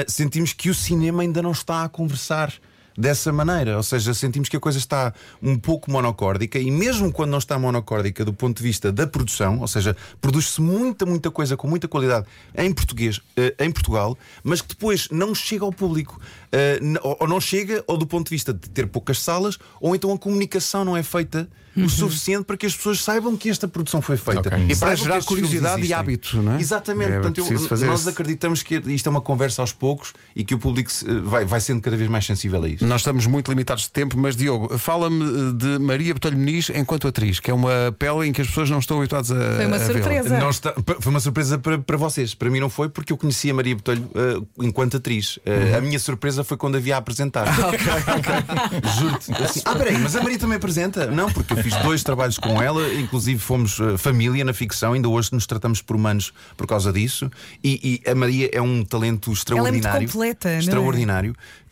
sentimos 0.07 0.53
que 0.53 0.69
o 0.69 0.75
cinema 0.89 1.21
ainda 1.21 1.41
não 1.41 1.51
está 1.51 1.83
a 1.83 1.89
conversar. 1.89 2.51
Dessa 2.97 3.31
maneira, 3.31 3.77
ou 3.77 3.83
seja, 3.83 4.13
sentimos 4.13 4.49
que 4.49 4.57
a 4.57 4.59
coisa 4.59 4.77
está 4.77 5.13
um 5.41 5.57
pouco 5.57 5.89
monocórdica 5.91 6.59
e, 6.59 6.69
mesmo 6.69 7.11
quando 7.13 7.31
não 7.31 7.37
está 7.37 7.57
monocórdica 7.57 8.25
do 8.25 8.33
ponto 8.33 8.57
de 8.57 8.63
vista 8.63 8.91
da 8.91 9.07
produção, 9.07 9.59
ou 9.59 9.67
seja, 9.67 9.95
produz-se 10.19 10.59
muita, 10.61 11.05
muita 11.05 11.31
coisa 11.31 11.55
com 11.55 11.67
muita 11.67 11.87
qualidade 11.87 12.25
em 12.57 12.73
português, 12.73 13.21
eh, 13.37 13.55
em 13.59 13.71
Portugal, 13.71 14.17
mas 14.43 14.61
que 14.61 14.69
depois 14.69 15.07
não 15.11 15.33
chega 15.33 15.63
ao 15.63 15.71
público. 15.71 16.19
Eh, 16.51 16.79
ou 17.19 17.27
não 17.27 17.39
chega, 17.39 17.83
ou 17.87 17.97
do 17.97 18.05
ponto 18.07 18.25
de 18.27 18.31
vista 18.35 18.53
de 18.53 18.69
ter 18.69 18.87
poucas 18.87 19.21
salas, 19.21 19.57
ou 19.79 19.95
então 19.95 20.11
a 20.11 20.17
comunicação 20.17 20.83
não 20.83 20.97
é 20.97 21.03
feita 21.03 21.47
o 21.77 21.87
suficiente 21.87 22.43
para 22.43 22.57
que 22.57 22.65
as 22.65 22.75
pessoas 22.75 23.01
saibam 23.01 23.37
que 23.37 23.47
esta 23.49 23.65
produção 23.65 24.01
foi 24.01 24.17
feita. 24.17 24.49
Ok. 24.49 24.65
E 24.67 24.75
para 24.75 24.95
gerar 24.95 25.23
curiosidade 25.23 25.75
e 25.75 25.79
existem. 25.81 25.97
hábito, 25.97 26.41
não 26.41 26.53
é? 26.55 26.59
Exatamente. 26.59 27.11
É 27.11 27.19
Portanto, 27.19 27.37
eu- 27.37 27.45
nós 27.87 28.07
acreditamos 28.07 28.63
que 28.63 28.75
isto 28.87 29.07
é 29.07 29.09
uma 29.09 29.21
conversa 29.21 29.61
aos 29.61 29.71
poucos 29.71 30.11
e 30.35 30.43
que 30.43 30.53
o 30.53 30.59
público 30.59 30.91
se- 30.91 31.05
vai, 31.21 31.45
vai 31.45 31.61
sendo 31.61 31.79
cada 31.79 31.95
vez 31.95 32.09
mais 32.09 32.25
sensível 32.25 32.61
a 32.61 32.67
isto. 32.67 32.85
Nós 32.89 33.01
estamos 33.01 33.27
muito 33.27 33.49
limitados 33.51 33.83
de 33.83 33.91
tempo, 33.91 34.17
mas 34.17 34.35
Diogo, 34.35 34.75
fala-me 34.79 35.23
eh, 35.23 35.53
de 35.53 35.77
Maria 35.77 36.11
Botelho 36.11 36.35
Muniz 36.35 36.71
enquanto 36.73 37.07
atriz, 37.07 37.39
que 37.39 37.51
é 37.51 37.53
uma 37.53 37.95
pele 37.99 38.27
em 38.27 38.31
que 38.33 38.41
as 38.41 38.47
pessoas 38.47 38.67
não 38.67 38.79
estão 38.79 38.97
habituadas 38.97 39.31
a. 39.31 39.35
Foi 39.35 39.65
uma 39.67 39.75
a 39.75 39.77
vê-la. 39.79 39.93
surpresa. 39.93 40.39
Não 40.39 40.49
está- 40.49 40.73
foi 40.99 41.11
uma 41.11 41.19
surpresa 41.19 41.59
para, 41.59 41.77
para 41.77 41.97
vocês. 41.97 42.33
Para 42.33 42.49
mim 42.49 42.59
não 42.59 42.67
foi, 42.67 42.89
porque 42.89 43.13
eu 43.13 43.17
conhecia 43.17 43.51
a 43.51 43.55
Maria 43.55 43.75
Botelho 43.75 44.09
eh, 44.15 44.41
enquanto 44.65 44.97
atriz. 44.97 45.37
Eh, 45.45 45.75
A 45.77 45.81
minha 45.81 45.99
surpresa 45.99 46.43
foi 46.43 46.57
quando 46.57 46.77
a 46.77 46.79
vi 46.79 46.91
a 46.91 46.97
apresentar. 46.97 47.45
Juro-te. 48.97 49.33
Assim, 49.33 49.61
ah, 49.65 49.75
peraí, 49.75 49.95
mas 49.99 50.15
a 50.15 50.23
Maria 50.23 50.39
também 50.39 50.57
apresenta? 50.57 51.05
Não, 51.05 51.31
porque 51.31 51.53
eu 51.53 51.57
fiz 51.57 51.75
dois 51.83 52.01
trabalhos 52.03 52.39
com 52.39 52.59
ela, 52.59 52.91
inclusive 52.95 53.39
fomos 53.39 53.79
eh, 53.79 53.97
família 53.99 54.43
na 54.43 54.51
ficção, 54.53 54.93
ainda 54.93 55.07
hoje 55.07 55.29
nos 55.31 55.45
tratamos 55.45 55.79
por 55.79 55.95
humanos 55.95 56.33
por 56.57 56.65
causa 56.65 56.91
disso. 56.91 57.29
E, 57.63 58.01
e 58.05 58.09
a 58.09 58.15
Maria 58.15 58.49
é 58.51 58.59
um 58.59 58.83
talento 58.83 59.31
extraordinário. 59.31 60.07
completa, 60.07 60.49
não 60.49 60.55
é? 60.55 60.61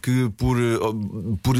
Que 0.02 0.30
por, 0.38 0.58
eh, 0.58 0.78
por 1.42 1.56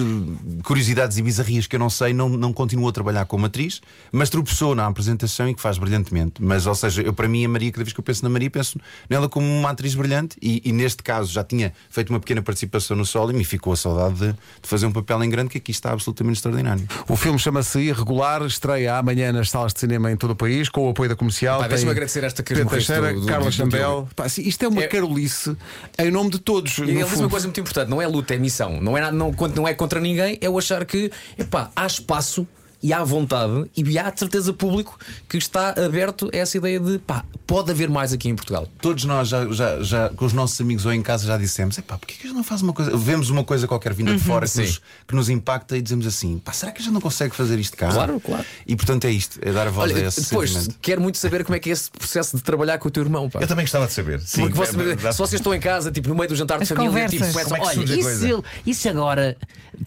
curiosidades 0.64 1.18
e 1.18 1.22
bizarrias 1.22 1.68
que 1.68 1.76
eu 1.76 1.80
não 1.80 1.90
sei, 1.90 2.14
não, 2.14 2.30
não 2.30 2.54
continuou 2.54 2.90
a 2.90 2.92
trabalhar 2.92 3.26
como 3.26 3.46
atriz, 3.46 3.82
mas 4.12 4.30
tropeçou 4.30 4.76
na 4.76 4.86
apresentação 4.86 5.50
e 5.50 5.54
que 5.56 5.62
faz 5.62 5.78
brilhantemente. 5.78 6.42
Mas, 6.42 6.66
ou 6.66 6.76
seja, 6.76 7.02
eu 7.02 7.14
para 7.14 7.28
mim, 7.28 7.44
a 7.46 7.50
Maria, 7.50 7.72
cada 7.72 7.84
vez 7.84 7.94
que 7.94 8.00
eu 8.00 8.04
penso 8.04 8.24
na 8.24 8.30
Maria, 8.30 8.50
penso 8.50 8.80
nela 9.10 9.28
como 9.28 9.46
uma 9.48 9.72
atriz 9.72 9.96
brilhante 9.96 10.38
e, 10.42 10.62
e 10.64 10.72
neste 10.72 11.04
caso 11.04 11.32
já 11.32 11.44
tinha 11.44 11.74
feito 11.90 12.10
uma 12.10 12.20
pequena 12.20 12.42
participação 12.42 12.96
no 12.96 13.06
solo 13.06 13.32
e 13.32 13.34
me 13.34 13.44
ficou 13.44 13.74
a 13.74 13.76
saudade 13.76 14.16
de, 14.16 14.32
de 14.32 14.38
fazer 14.70 14.86
um 14.86 14.92
papel 14.92 15.24
em 15.24 15.30
grande 15.30 15.50
que 15.50 15.58
aqui 15.58 15.72
está 15.72 15.92
absolutamente 15.92 16.38
extraordinário. 16.38 16.88
O 17.08 17.16
filme 17.16 17.40
chama-se 17.40 17.80
Irregular, 17.80 18.44
estreia 18.46 18.98
amanhã 18.98 19.32
nas 19.32 19.50
salas 19.50 19.74
de 19.74 19.80
cinema 19.80 20.12
em 20.12 20.16
todo 20.16 20.32
o 20.32 20.36
país, 20.36 20.70
com 20.70 20.88
o 20.88 20.90
apoio 20.92 21.10
da 21.10 21.16
comercial. 21.16 21.58
Pá, 21.58 21.64
Tem 21.64 21.70
deixa-me 21.70 21.92
agradecer 21.92 22.24
esta 22.24 22.44
Pedro 22.44 22.70
Teixeira, 22.70 23.14
do- 23.14 23.22
do- 23.22 23.28
Carla 23.28 23.52
Chambel. 23.52 24.08
Pá, 24.16 24.26
assim, 24.26 24.42
isto 24.44 24.64
é 24.64 24.68
uma 24.68 24.84
É- 24.84 24.88
carolice 24.88 25.56
em 25.98 26.12
nome 26.12 26.30
de 26.30 26.40
todos. 26.40 26.78
E 26.78 26.82
ele 26.84 26.94
disse 26.96 27.10
fundo. 27.10 27.24
uma 27.24 27.30
coisa 27.30 27.48
muito 27.48 27.60
importante: 27.60 27.90
não 27.90 28.02
é 28.02 28.08
luta, 28.08 28.27
é 28.34 28.38
missão. 28.38 28.82
Não 28.82 28.98
é, 28.98 29.02
nada, 29.02 29.16
não, 29.16 29.34
quando 29.34 29.56
não 29.56 29.68
é 29.68 29.74
contra 29.74 30.00
ninguém, 30.00 30.38
é 30.42 30.50
o 30.50 30.58
achar 30.58 30.86
que 30.86 31.12
epá, 31.38 31.72
há 31.76 31.86
espaço 31.86 32.48
e 32.82 32.94
há 32.94 33.04
vontade 33.04 33.66
e 33.76 33.98
há 34.00 34.10
de 34.10 34.20
certeza 34.20 34.54
público 34.54 34.98
que 35.28 35.38
está 35.38 35.70
aberto 35.70 36.30
a 36.34 36.38
essa 36.38 36.58
ideia 36.58 36.80
de 36.80 37.00
pá, 37.00 37.24
pode 37.46 37.72
haver 37.72 37.90
mais 37.90 38.14
aqui 38.14 38.30
em 38.30 38.36
Portugal. 38.36 38.68
Todos 38.82 39.04
nós, 39.06 39.28
já, 39.30 39.46
já, 39.52 39.82
já 39.84 40.10
com 40.10 40.26
os 40.26 40.34
nossos 40.34 40.60
amigos 40.62 40.86
ou 40.86 40.94
em 40.94 41.02
casa, 41.02 41.26
já 41.26 41.38
dissemos: 41.38 41.78
epá, 41.78 41.98
porquê 41.98 42.14
que 42.16 42.24
a 42.26 42.28
gente 42.28 42.36
não 42.38 42.44
faz 42.44 42.62
uma 42.62 42.74
coisa? 42.74 42.96
Vemos 42.96 43.30
uma 43.30 43.44
coisa 43.44 43.68
qualquer 43.68 43.94
vinda 43.94 44.14
de 44.14 44.20
fora 44.20 44.48
que 44.48 44.58
nos, 44.60 44.82
que 45.08 45.16
nos 45.16 45.30
impacta 45.30 45.78
e 45.78 45.82
dizemos 45.82 46.06
assim: 46.06 46.38
pá, 46.40 46.52
será 46.54 46.72
que 46.72 46.82
a 46.82 46.84
gente 46.84 46.94
não 46.94 47.02
consegue 47.02 47.36
fazer 47.36 47.58
isto 47.60 47.76
cá? 47.76 47.90
Claro, 47.90 48.20
claro. 48.20 48.46
E 48.66 48.76
portanto 48.76 49.06
é 49.06 49.12
isto, 49.12 49.40
é 49.42 49.52
dar 49.52 49.68
a 49.68 49.72
voz 49.72 49.92
Olha, 49.92 50.04
a 50.04 50.08
esse 50.08 50.22
depois, 50.22 50.52
sentimento. 50.52 50.78
quero 50.82 51.02
muito 51.02 51.18
saber 51.18 51.44
como 51.44 51.56
é 51.56 51.60
que 51.60 51.70
é 51.70 51.74
esse 51.74 51.90
processo 51.90 52.38
de 52.38 52.44
trabalhar 52.44 52.78
com 52.78 52.88
o 52.88 52.92
teu 52.92 53.04
irmão. 53.04 53.30
Pá. 53.30 53.40
Eu 53.42 53.48
também 53.48 53.64
gostava 53.66 53.88
de 53.88 53.94
saber. 53.94 54.20
Sim, 54.22 54.42
Porque 54.42 54.56
você- 54.58 54.78
é- 54.80 55.08
é- 55.08 55.12
se 55.12 55.18
vocês 55.18 55.40
estão 55.40 55.54
em 55.54 55.60
casa, 55.60 55.92
tipo, 55.92 56.10
no 56.10 56.16
meio 56.16 56.30
do 56.30 56.36
jantar 56.36 56.58
de 56.58 56.64
As 56.64 56.70
família, 56.70 57.08
tipo, 57.10 57.26
conversas. 57.26 57.32
começam, 57.34 57.58
Como 57.58 57.70
é 57.70 57.74
que 57.74 57.80
olha, 57.80 57.86
e 58.00 58.04
se, 58.04 58.30
coisa?" 58.30 58.44
e 58.66 58.74
se 58.74 58.90
agora 58.90 59.38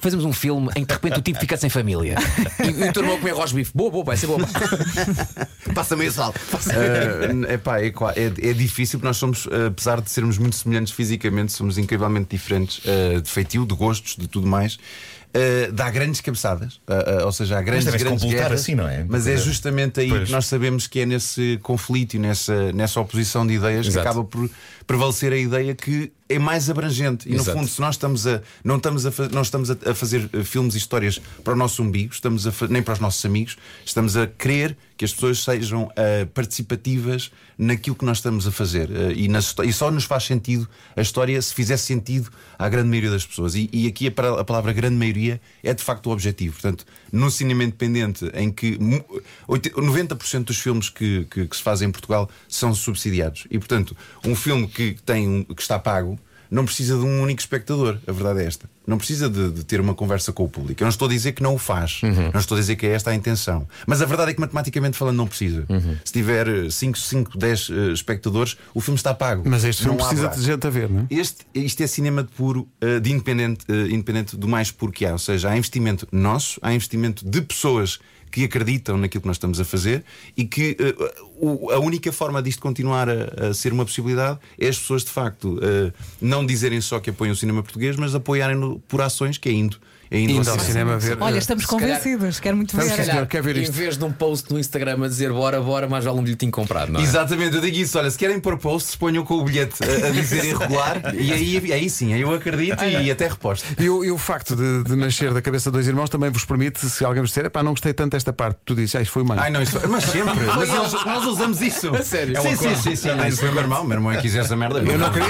fazemos 0.01 0.25
um 0.25 0.33
filme 0.33 0.69
em 0.77 0.83
que 0.85 0.89
de 0.89 0.93
repente 0.95 1.19
o 1.19 1.23
tipo 1.23 1.39
fica 1.41 1.57
sem 1.57 1.69
família? 1.71 2.17
e, 2.87 2.89
o 2.89 2.93
teu 2.93 3.03
irmão 3.03 3.19
comer 3.19 3.33
arroz 3.33 3.53
bife. 3.53 3.73
Boa, 3.75 3.91
boa, 3.91 4.05
vai 4.05 4.17
ser 4.17 4.27
boa. 4.27 4.41
Passa 5.75 5.97
meio 5.97 6.13
sal. 6.13 6.35
é 7.49 7.55
epá, 7.55 7.81
é, 7.81 7.87
é, 7.87 8.51
é 8.51 8.53
difícil 8.53 8.99
porque 8.99 9.09
nós 9.09 9.17
somos, 9.17 9.47
eh, 9.51 9.67
apesar 9.67 10.01
de 10.01 10.11
sermos 10.11 10.39
muito 10.39 10.57
semelhantes 10.57 10.93
fisicamente, 10.93 11.53
somos 11.53 11.79
incrivelmente 11.79 12.29
diferentes 12.31 12.81
eh, 12.85 13.21
de 13.21 13.31
feitio, 13.31 13.67
de 13.67 13.75
gostos, 13.75 14.17
de 14.17 14.29
tudo 14.29 14.47
mais. 14.47 14.79
Eh, 15.33 15.71
dá 15.73 15.89
grandes 15.91 16.21
cabeçadas, 16.21 16.81
eh, 16.89 17.05
eh, 17.21 17.25
ou 17.25 17.31
seja, 17.31 17.57
há 17.57 17.63
grandes, 17.63 17.85
deve-se 17.85 18.05
grandes 18.05 18.25
guerras, 18.25 18.63
assim, 18.63 18.75
não 18.75 18.89
é? 18.89 19.05
Mas 19.09 19.29
é 19.29 19.37
justamente 19.37 20.01
aí 20.01 20.09
Pois. 20.09 20.25
que 20.25 20.33
nós 20.33 20.47
sabemos 20.47 20.89
que 20.89 20.99
é 20.99 21.07
nesse 21.07 21.57
conflito 21.63 22.15
e 22.15 22.19
nessa, 22.19 22.73
nessa 22.73 23.01
oposição 23.01 23.47
de 23.47 23.55
ideias 23.55 23.87
Exato. 23.87 24.03
que 24.03 24.09
acaba 24.09 24.25
por 24.25 24.51
prevalecer 24.89 25.33
a 25.33 25.37
ideia 25.37 25.73
que 25.73 26.11
é 26.29 26.37
mais 26.37 26.69
abrangente. 26.69 27.29
E 27.29 27.35
Exato. 27.35 27.51
no 27.51 27.59
fundo, 27.59 27.71
se 27.71 27.81
nós 27.81 27.95
estamos 27.95 28.27
a, 28.27 28.43
não 28.65 28.79
estamos 28.79 29.07
a, 29.07 29.11
não 29.31 29.43
estamos 29.43 29.71
a, 29.71 29.95
fazer 29.95 30.29
filmes 30.43 30.75
e 30.75 30.79
histórias 30.79 31.21
para 31.45 31.53
o 31.53 31.57
nosso 31.57 31.81
umbigo, 31.81 32.13
estamos 32.13 32.45
a 32.49 32.53
nem 32.69 32.83
para 32.83 32.95
os 32.95 33.01
nossos 33.01 33.25
amigos, 33.25 33.57
estamos 33.85 34.17
a 34.17 34.27
querer 34.27 34.77
que 35.01 35.05
as 35.07 35.15
pessoas 35.15 35.43
sejam 35.43 35.91
eh, 35.97 36.27
participativas 36.27 37.31
naquilo 37.57 37.97
que 37.97 38.05
nós 38.05 38.19
estamos 38.19 38.47
a 38.47 38.53
fazer. 38.53 38.91
Eh, 38.95 39.13
e, 39.15 39.27
histó- 39.35 39.65
e 39.65 39.73
só 39.73 39.91
nos 39.91 40.05
faz 40.05 40.25
sentido 40.25 40.69
a 40.95 41.01
história 41.01 41.41
se 41.41 41.55
fizer 41.55 41.79
sentido 41.79 42.29
à 42.59 42.69
grande 42.69 42.91
maioria 42.91 43.11
das 43.11 43.25
pessoas. 43.25 43.55
E, 43.55 43.71
e 43.73 43.87
aqui 43.87 44.09
a, 44.09 44.41
a 44.41 44.45
palavra 44.45 44.75
grande 44.75 44.97
maioria 44.97 45.41
é 45.63 45.73
de 45.73 45.83
facto 45.83 46.09
o 46.09 46.11
objetivo. 46.11 46.53
Portanto, 46.53 46.85
no 47.11 47.31
cinema 47.31 47.65
independente, 47.65 48.31
em 48.35 48.51
que 48.53 48.79
mu- 48.79 49.03
oit- 49.49 49.71
90% 49.71 50.45
dos 50.45 50.59
filmes 50.59 50.91
que, 50.91 51.25
que- 51.31 51.47
que 51.47 51.57
se 51.57 51.63
fazem 51.63 51.89
em 51.89 51.91
Portugal 51.93 52.29
são 52.47 52.75
subsidiados. 52.75 53.47
E 53.51 53.59
portanto, 53.59 53.97
um 54.23 54.37
filme 54.37 54.69
que, 54.69 54.97
tem 55.07 55.45
que 55.45 55.63
está 55.63 55.79
pago 55.79 56.19
não 56.51 56.67
precisa 56.67 56.97
de 56.99 57.05
um 57.05 57.23
único 57.23 57.41
espectador. 57.41 57.97
A 58.07 58.13
verdade 58.13 58.41
é 58.41 58.45
esta. 58.45 58.69
Não 58.91 58.99
precisa 58.99 59.29
de, 59.31 59.51
de 59.51 59.65
ter 59.65 59.81
uma 59.81 59.95
conversa 59.95 60.33
com 60.33 60.45
o 60.45 60.49
público. 60.49 60.83
Eu 60.83 60.85
não 60.85 60.91
estou 60.91 61.07
a 61.07 61.11
dizer 61.11 61.33
que 61.33 61.43
não 61.43 61.55
o 61.55 61.59
faz, 61.59 62.03
Uhum. 62.03 62.31
não 62.35 62.41
estou 62.41 62.57
a 62.57 62.61
dizer 62.61 62.77
que 62.77 62.87
é 62.87 62.91
esta 62.91 63.11
a 63.11 63.15
intenção. 63.15 63.67
Mas 63.87 64.03
a 64.03 64.05
verdade 64.05 64.33
é 64.33 64.35
que, 64.35 64.41
matematicamente 64.41 64.97
falando, 64.97 65.17
não 65.17 65.27
precisa. 65.27 65.65
Uhum. 65.69 65.97
Se 66.05 66.13
tiver 66.13 66.71
5, 66.71 66.99
5, 66.99 67.39
10 67.39 67.71
eh, 67.71 67.93
espectadores, 67.93 68.57
o 68.75 68.81
filme 68.81 68.97
está 68.99 69.15
pago. 69.15 69.43
Mas 69.47 69.65
este 69.65 69.87
Não 69.87 69.97
precisa 69.97 70.29
de 70.29 70.43
gente 70.43 70.67
a 70.67 70.71
ver, 70.71 70.91
não 70.91 71.01
é? 71.03 71.07
Este, 71.15 71.47
isto 71.55 71.83
é 71.83 71.87
cinema 71.87 72.23
de 72.23 72.31
puro, 72.31 72.69
eh, 72.81 73.01
de 73.01 73.11
independente, 73.13 73.65
eh, 73.69 73.87
independente 73.91 74.37
do 74.37 74.49
mais 74.49 74.71
puro 74.71 74.93
que 74.93 75.07
há. 75.07 75.13
Ou 75.13 75.19
seja, 75.19 75.49
há 75.51 75.57
investimento 75.57 76.07
nosso, 76.13 76.59
há 76.63 76.73
investimento 76.75 77.25
de 77.29 77.41
pessoas 77.41 77.99
que 78.31 78.45
acreditam 78.45 78.97
naquilo 78.97 79.23
que 79.23 79.27
nós 79.27 79.35
estamos 79.37 79.59
a 79.59 79.65
fazer 79.65 80.05
e 80.37 80.45
que 80.45 80.77
eh, 80.79 80.95
o- 81.41 81.71
a 81.73 81.81
única 81.81 82.13
forma 82.13 82.41
disto 82.41 82.63
continuar 82.63 83.09
a, 83.09 83.49
a 83.49 83.55
ser 83.55 83.73
uma 83.73 83.85
possibilidade 83.85 84.39
é 84.57 84.69
as 84.69 84.79
pessoas 84.79 85.03
de 85.03 85.11
facto 85.11 85.59
eh, 85.61 85.93
não 86.21 86.47
dizerem 86.47 86.81
só 86.81 87.01
que 87.01 87.11
apoiam 87.11 87.33
o 87.33 87.37
cinema 87.37 87.61
português, 87.61 87.97
mas 87.97 88.15
apoiarem-no 88.15 88.80
por 88.89 89.01
ações 89.01 89.39
que 89.39 89.49
é 89.49 89.53
indo. 89.53 89.79
É 90.13 90.19
indo, 90.19 90.33
Indo 90.33 90.51
ao 90.51 90.59
cinema 90.59 90.99
ver. 90.99 91.17
Olha, 91.21 91.39
estamos 91.39 91.63
Se 91.65 91.71
calhar- 91.71 91.99
convencidos. 92.01 92.41
Quero 92.41 92.57
muito 92.57 92.77
ver. 92.77 92.91
senhor, 93.05 93.27
quer 93.29 93.41
ver 93.43 93.57
em 93.57 93.63
isto? 93.63 93.73
vez 93.73 93.97
de 93.97 94.05
um 94.05 94.11
post 94.11 94.53
no 94.53 94.59
Instagram 94.59 95.05
a 95.05 95.09
dizer 95.09 95.33
bora, 95.33 95.61
bora, 95.61 95.89
mais 95.89 96.05
vale 96.05 96.19
um 96.19 96.23
bilhetinho 96.25 96.51
comprado, 96.51 96.91
não 96.93 96.99
é? 96.99 97.03
Exatamente, 97.05 97.55
eu 97.55 97.61
digo 97.63 97.77
isso. 97.77 97.97
Olha, 97.97 98.11
se 98.11 98.19
querem 98.19 98.41
pôr 98.41 98.59
posts, 98.59 98.97
ponham 98.97 99.25
com 99.25 99.35
o 99.35 99.45
bilhete 99.45 99.75
a, 99.85 100.09
a 100.09 100.11
dizer 100.11 100.45
irregular 100.45 101.15
e 101.15 101.33
aí, 101.33 101.73
aí 101.73 101.89
sim, 101.89 102.13
aí 102.13 102.23
eu 102.23 102.35
acredito 102.35 102.83
e 102.83 103.09
até 103.09 103.29
reposto. 103.29 103.65
E 103.79 103.89
o, 103.89 104.05
e 104.05 104.11
o 104.11 104.19
facto 104.19 104.57
de, 104.57 104.83
de 104.83 104.97
nascer 104.97 105.33
da 105.33 105.41
cabeça 105.41 105.71
de 105.71 105.75
dois 105.75 105.87
irmãos 105.87 106.11
também 106.11 106.29
vos 106.29 106.45
permite, 106.45 106.81
se 106.91 107.05
alguém 107.05 107.23
vos 107.23 107.31
disser, 107.31 107.49
pá, 107.49 107.63
não 107.63 107.71
gostei 107.71 107.93
tanto 107.93 108.11
desta 108.13 108.33
parte, 108.33 108.59
tu 108.65 108.75
dizes, 108.75 108.97
ah, 108.97 109.03
isto 109.03 109.13
foi 109.13 109.23
humano. 109.23 109.41
Ai 109.41 109.51
não, 109.51 109.63
isso, 109.63 109.79
mas 109.89 110.03
sempre, 110.05 110.35
mas 110.57 110.69
nós, 110.71 111.05
nós 111.05 111.25
usamos 111.25 111.61
isso. 111.63 111.95
A 111.95 112.03
sério? 112.03 112.35
Sim, 112.43 112.57
sim, 112.57 112.75
sim, 112.75 112.97
sim. 112.97 113.09
Isso 113.29 113.39
foi 113.39 113.49
o 113.51 113.53
meu 113.53 113.63
irmão. 113.63 113.85
Meu 113.85 113.97
irmão 113.97 114.11
é 114.11 114.17
que 114.17 114.23
quis 114.23 114.35
essa 114.35 114.57
merda. 114.57 114.81
Eu 114.81 114.99
não 114.99 115.13
queria. 115.13 115.29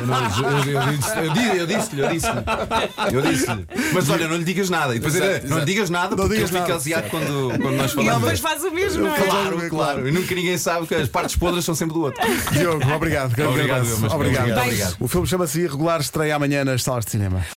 Eu, 0.00 0.06
não- 0.06 0.16
eu- 0.16 0.72
eu- 0.72 0.80
eu 0.80 0.96
disse- 0.96 1.18
eu 1.18 1.32
disse- 1.32 1.56
eu 1.58 1.66
disse-lhe, 1.66 2.00
eu 2.00 2.08
disse-lhe. 2.08 3.12
Eu 3.12 3.22
disse-lhe. 3.22 3.66
Mas 4.06 4.20
olha, 4.20 4.28
não 4.28 4.36
lhe 4.36 4.44
digas 4.44 4.70
nada. 4.70 4.94
E 4.94 4.98
depois 4.98 5.14
Exato, 5.14 5.46
não 5.48 5.58
lhe 5.60 5.64
digas 5.64 5.90
nada 5.90 6.16
Não 6.16 6.24
porque 6.26 6.40
ele 6.40 6.46
fica 6.46 6.74
aziado 6.74 7.08
quando, 7.10 7.48
quando 7.60 7.76
nós 7.76 7.92
E 7.92 7.94
ele 7.98 8.04
falamos. 8.04 8.20
depois 8.20 8.40
faz 8.40 8.64
o 8.64 8.70
mesmo, 8.70 9.04
não 9.04 9.14
é? 9.14 9.20
Claro, 9.22 9.68
claro. 9.70 10.08
E 10.08 10.12
nunca 10.12 10.34
ninguém 10.34 10.58
sabe 10.58 10.86
que 10.86 10.94
as 10.94 11.08
partes 11.08 11.36
podres 11.36 11.64
são 11.64 11.74
sempre 11.74 11.94
do 11.94 12.02
outro. 12.02 12.20
Diogo, 12.52 12.92
obrigado. 12.92 13.34
grande 13.34 13.52
obrigado. 13.52 13.86
obrigado, 14.14 14.58
obrigado. 14.58 14.96
O 15.00 15.08
filme 15.08 15.26
chama-se 15.26 15.60
Irregular, 15.60 16.00
estreia 16.00 16.36
amanhã 16.36 16.64
nas 16.64 16.82
salas 16.82 17.04
de 17.04 17.12
cinema. 17.12 17.44